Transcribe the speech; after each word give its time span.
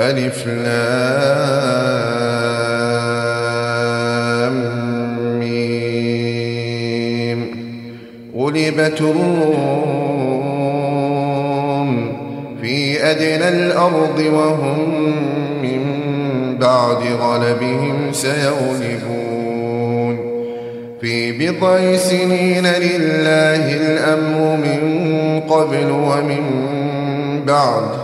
ألف 0.00 0.46
ميم. 5.38 5.84
غلبت 8.36 9.00
الروم 9.00 9.44
في 12.62 13.02
أدنى 13.10 13.48
الأرض 13.48 14.18
وهم 14.32 15.14
من 15.62 15.82
بعد 16.60 17.02
غلبهم 17.20 18.12
سيغلبون. 18.12 19.24
في 21.00 21.32
بضع 21.32 21.96
سنين 21.96 22.66
لله 22.66 23.76
الأمر 23.76 24.56
من 24.56 24.80
قبل 25.48 25.90
ومن 25.90 26.44
بعد 27.46 28.03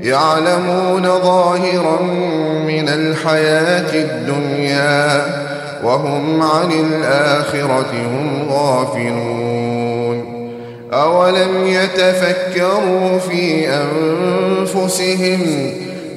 يعلمون 0.00 1.02
ظاهرا 1.02 2.02
من 2.66 2.88
الحياة 2.88 3.94
الدنيا 3.94 5.22
وهم 5.84 6.42
عن 6.42 6.72
الآخرة 6.72 7.92
هم 8.06 8.48
غافلون 8.50 10.36
أولم 10.92 11.66
يتفكروا 11.66 13.18
في 13.18 13.68
أنفسهم 13.68 15.40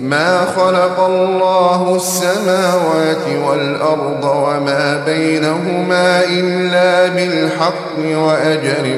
ما 0.02 0.45
خلق 0.45 1.00
الله 1.00 1.95
السماوات 1.95 3.28
والأرض 3.48 4.23
وما 4.23 5.04
بينهما 5.06 6.23
إلا 6.23 7.08
بالحق 7.08 8.00
وأجر 8.00 8.98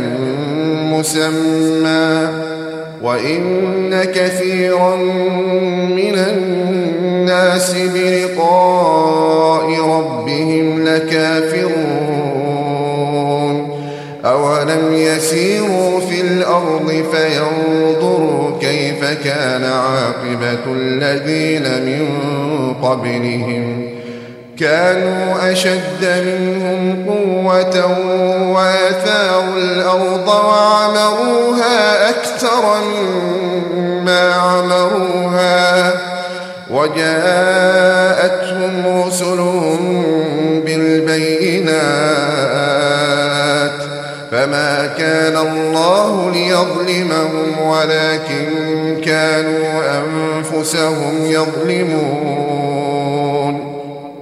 مسمى 0.91 2.40
وإن 3.03 4.03
كثيرا 4.03 4.95
من 5.95 6.15
الناس 6.15 7.73
بلقاء 7.73 9.65
ربهم 9.81 10.85
لكافرون 10.85 12.21
أولم 14.25 14.93
يسيروا 14.93 15.99
في 15.99 16.21
الأرض 16.21 17.03
فينظروا 17.11 18.59
كيف 18.61 19.03
كان 19.23 19.63
عاقبة 19.63 20.73
الذين 20.73 21.63
من 21.63 22.07
قبلهم 22.83 23.91
كانوا 24.59 25.51
أشد 25.51 26.25
منهم 26.25 27.05
قوة 27.09 27.97
وآثاروا 28.51 29.57
الأرض 29.57 30.27
وعمروها 30.27 32.00
أكثر 32.61 32.83
مما 33.75 34.33
عمروها 34.33 35.93
وجاءتهم 36.71 38.23
رسلهم 39.07 40.05
بالبينات 40.65 41.81
فما 44.31 44.89
كان 44.97 45.37
الله 45.37 46.31
ليظلمهم 46.31 47.61
ولكن 47.65 48.47
كانوا 49.05 49.81
أنفسهم 49.97 51.25
يظلمون 51.25 52.71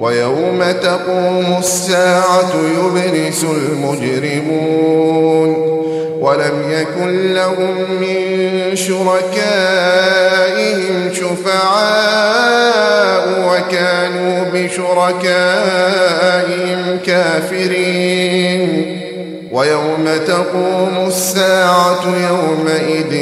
ويوم 0.00 0.64
تقوم 0.82 1.56
الساعة 1.58 2.52
يبرس 2.78 3.44
المجرمون 3.44 4.90
ولم 6.20 6.62
يكن 6.70 7.34
لهم 7.34 7.74
من 8.00 8.76
شركائهم 8.76 9.50
شفعاء 11.12 12.70
وكانوا 13.48 14.44
بشركائهم 14.54 15.60
كافرين. 17.06 19.00
ويوم 19.52 20.08
تقوم 20.26 21.06
الساعة 21.06 22.04
يومئذ 22.30 23.12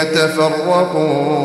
يتفرقون. 0.00 1.44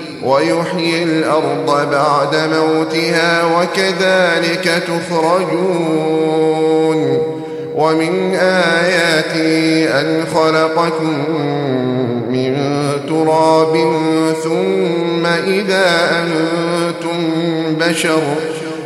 ويحيي 0.23 1.03
الأرض 1.03 1.89
بعد 1.91 2.35
موتها 2.35 3.43
وكذلك 3.43 4.83
تخرجون. 4.87 6.51
ومن 7.75 8.35
آياته 8.35 9.89
أن 10.01 10.25
خلقكم 10.33 11.17
من 12.31 12.57
تراب 13.09 13.73
ثم 14.43 15.25
إذا 15.25 16.11
أنتم 16.21 17.19
بشر 17.79 18.21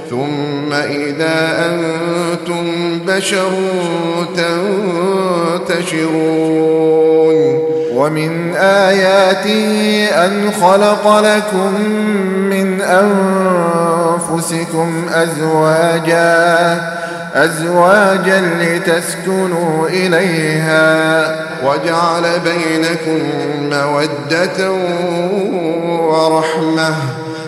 ثم 0.10 0.74
إذا 0.74 1.66
أنتم 1.66 2.66
بشر 3.08 3.52
تنتشرون. 5.68 6.46
ومن 7.94 8.56
آياته 8.56 10.08
أن 10.26 10.52
خلق 10.62 11.20
لكم 11.20 11.82
من 12.50 12.82
أنفسكم 14.32 14.90
أزواجاً 15.14 16.96
أزواجا 17.36 18.42
لتسكنوا 18.62 19.88
إليها 19.88 21.26
وجعل 21.64 22.24
بينكم 22.40 23.20
مودة 23.72 24.72
ورحمة. 26.02 26.96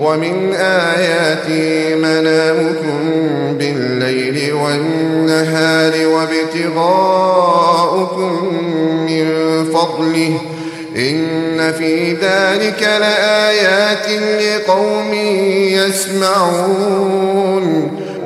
ومن 0.00 0.52
آياته 0.54 1.94
منامكم 1.94 2.98
بالليل 3.58 4.52
والنهار 4.52 6.06
وابتغاؤكم 6.06 7.04
من 9.06 9.28
فضله. 9.64 10.40
إن 10.96 11.72
في 11.72 12.12
ذلك 12.12 12.82
لآيات 13.00 14.08
لقوم 14.42 15.14
يسمعون. 16.34 17.18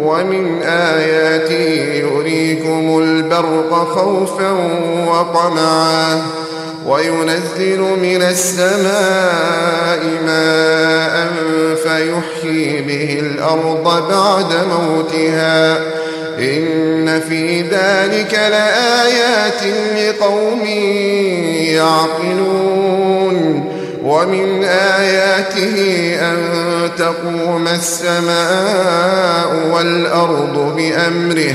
ومن 0.03 0.63
آياته 0.63 2.05
يريكم 2.07 2.99
البرق 2.99 3.75
خوفا 3.75 4.51
وطمعا. 5.09 6.42
وينزل 6.87 7.81
من 7.81 8.23
السماء 8.23 10.01
ماء 10.27 11.29
فيحيي 11.77 12.83
به 12.83 13.19
الأرض 13.21 14.09
بعد 14.09 14.55
موتها. 14.67 15.77
إن 16.39 17.21
في 17.21 17.61
ذلك 17.63 18.35
لآيات 18.35 19.63
لقوم 19.99 20.67
يعقلون. 21.77 22.53
ومن 24.05 24.65
آياته 24.65 26.17
أن 26.21 26.37
تقوم 26.99 27.69
السماء 27.69 29.51
والأرض 29.73 30.75
بأمره. 30.77 31.55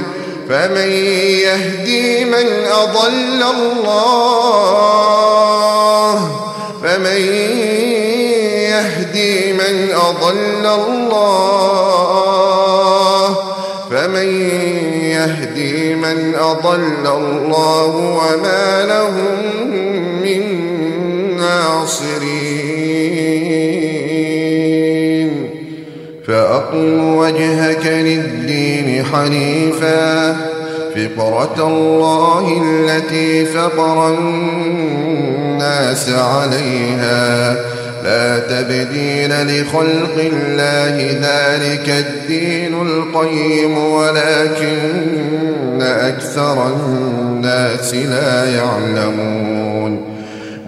فمن 0.51 0.91
يهدي 1.47 2.25
من 2.25 2.47
أضل 2.65 3.43
الله 3.55 4.71
فمن 6.83 7.21
يهدي 8.67 9.53
من 9.53 9.91
أضل 9.91 10.65
الله 10.65 11.71
فمن 13.91 14.29
يهدي 15.15 15.95
من 15.95 16.35
أضل 16.35 17.07
الله 17.07 17.85
وما 17.95 18.85
لهم 18.85 19.37
من 20.21 20.41
ناصرين 21.37 22.30
فأقم 26.71 27.15
وجهك 27.15 27.85
للدين 27.85 29.05
حنيفا. 29.05 30.35
فطرة 30.95 31.67
الله 31.67 32.61
التي 32.63 33.45
فطر 33.45 34.09
الناس 34.17 36.09
عليها. 36.09 37.55
لا 38.03 38.39
تبديل 38.39 39.29
لخلق 39.29 40.15
الله 40.17 41.17
ذلك 41.21 41.89
الدين 41.89 42.81
القيم 42.81 43.77
ولكن 43.77 45.01
أكثر 45.81 46.67
الناس 46.67 47.93
لا 47.93 48.55
يعلمون. 48.55 50.10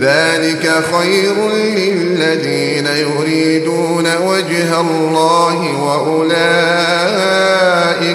ذلك 0.00 0.70
خير 0.92 1.34
للذين 1.76 2.86
يريدون 2.86 4.16
وجه 4.16 4.80
الله 4.80 5.82
وأولئك 5.82 6.36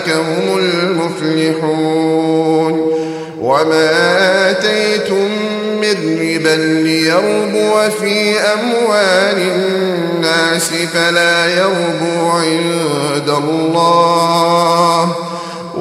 هم 0.09 0.57
المفلحون. 0.57 2.21
وما 3.41 4.49
آتيتم 4.49 5.29
من 5.81 5.95
ربا 6.21 6.55
ليربو 6.83 7.73
في 8.01 8.39
أموال 8.39 9.37
الناس 9.37 10.69
فلا 10.93 11.35
يربو 11.47 12.29
عند 12.29 13.29
الله. 13.29 15.30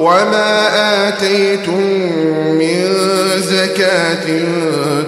وما 0.01 1.07
آتيتم 1.07 1.81
من 2.57 2.87
زكاة 3.37 4.25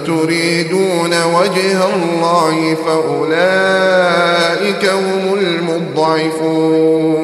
تريدون 0.06 1.14
وجه 1.34 1.78
الله 1.94 2.74
فأولئك 2.86 4.04
هم 4.84 5.34
المضعفون 5.34 7.23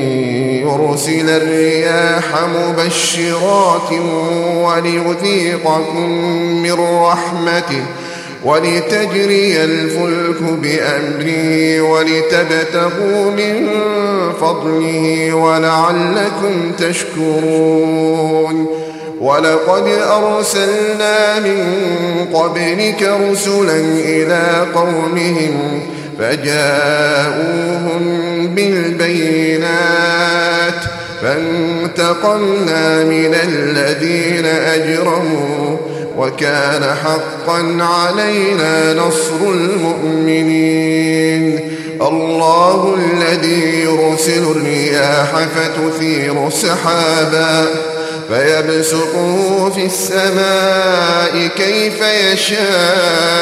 يرسل 0.71 1.29
الرياح 1.29 2.23
مبشرات 2.55 3.91
وليذيقكم 4.55 6.09
من 6.63 6.73
رحمته 7.03 7.83
ولتجري 8.45 9.63
الفلك 9.63 10.41
بأمره 10.41 11.81
ولتبتغوا 11.81 13.31
من 13.31 13.69
فضله 14.41 15.33
ولعلكم 15.33 16.71
تشكرون 16.79 18.67
ولقد 19.21 19.87
أرسلنا 19.87 21.39
من 21.39 21.65
قبلك 22.33 23.03
رسلا 23.31 23.79
إلى 24.05 24.65
قومهم 24.75 25.81
فجاءوهم 26.21 28.03
بالبينات 28.55 29.71
فانتقمنا 31.21 33.03
من 33.03 33.33
الذين 33.33 34.45
أجرموا 34.45 35.77
وكان 36.17 36.83
حقا 37.03 37.77
علينا 37.79 38.93
نصر 38.93 39.41
المؤمنين. 39.43 40.91
الله 42.01 42.95
الذي 42.95 43.83
يرسل 43.83 44.43
الرياح 44.43 45.29
فتثير 45.55 46.49
سحابا 46.49 47.65
فيبسطه 48.29 49.69
في 49.69 49.85
السماء 49.85 51.49
كيف 51.57 52.01
يشاء. 52.33 53.41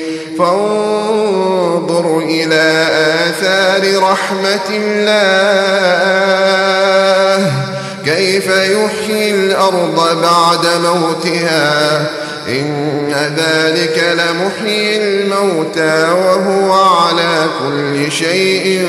فانظر 0.41 2.17
إلى 2.17 2.87
آثار 3.29 4.03
رحمة 4.03 4.69
الله. 4.69 5.21
كيف 8.05 8.47
يحيي 8.47 9.31
الأرض 9.35 9.97
بعد 10.21 10.67
موتها؟ 10.83 12.01
إن 12.49 13.13
ذلك 13.37 14.03
لمحيي 14.13 15.03
الموتى 15.03 16.11
وهو 16.11 16.73
على 16.73 17.45
كل 17.59 18.11
شيء 18.11 18.87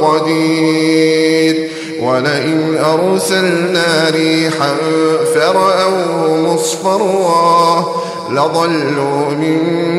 قدير. 0.00 1.68
ولئن 2.00 2.78
أرسلنا 2.84 4.10
ريحا 4.10 4.76
فرأوه 5.34 6.36
مصفرا 6.36 8.07
لظلوا 8.30 9.30
من 9.30 9.58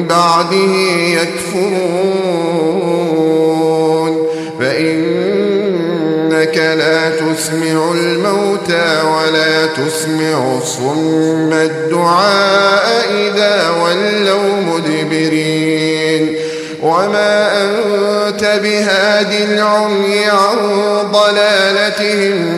بعده 0.09 0.73
يكفرون. 1.21 2.29
فإنك 4.59 6.57
لا 6.57 7.09
تسمع 7.09 7.91
الموتى 7.91 9.01
ولا 9.01 9.65
تسمع 9.65 10.57
الصم 10.57 11.53
الدعاء 11.53 12.87
إذا 13.11 13.69
ولوا 13.69 14.51
مدبرين. 14.61 16.35
وما 16.83 17.63
أنت 17.63 18.43
بهاد 18.63 19.31
العمي 19.31 20.25
عن 20.25 20.57
ضلالتهم 21.11 22.57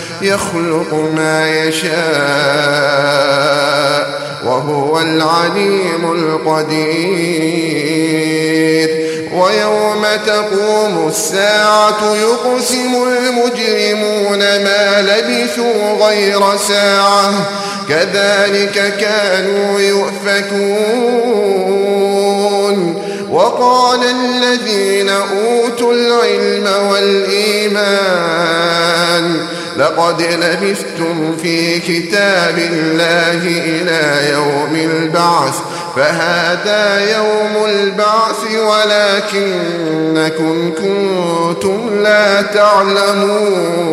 يخلق 0.23 0.93
ما 1.15 1.49
يشاء 1.49 1.91
وهو 4.45 4.99
العليم 4.99 6.11
القدير. 6.11 7.21
ويوم 9.33 10.05
تقوم 10.25 11.07
الساعة 11.07 12.15
يقسم 12.15 13.03
المجرمون 13.07 14.39
ما 14.39 15.01
لبثوا 15.01 16.07
غير 16.07 16.57
ساعة. 16.67 17.33
كذلك 17.89 18.93
كانوا 18.99 19.79
يؤفكون. 19.79 21.31
وقال 23.31 23.99
الذين 24.03 25.09
أوتوا 25.09 25.93
العلم 25.93 26.87
والإيمان 26.91 28.31
لقد 29.77 30.21
لبثتم 30.21 31.37
في 31.41 31.79
كتاب 31.79 32.57
الله 32.57 33.41
إلى 33.47 34.31
يوم 34.31 34.75
البعث 34.75 35.55
فهذا 35.95 37.11
يوم 37.17 37.65
البعث 37.65 38.43
ولكنكم 39.33 40.55
كنتم 40.71 42.03
لا 42.03 42.41
تعلمون 42.41 43.91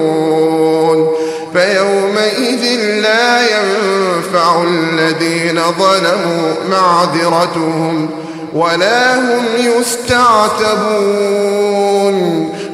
فيومئذ 1.52 2.64
لا 3.02 3.40
ينفع 3.40 4.62
الذين 4.62 5.60
ظلموا 5.78 6.54
معذرتهم 6.70 8.10
ولا 8.54 9.14
هم 9.16 9.44
يستعتبون. 9.58 10.78